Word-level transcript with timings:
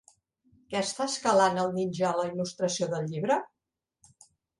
Què 0.69 0.77
està 0.85 1.05
escalant 1.11 1.59
el 1.63 1.69
ninja 1.75 2.07
a 2.11 2.13
la 2.21 2.25
il·lustració 2.29 2.87
del 2.95 3.07
llibre? 3.13 3.37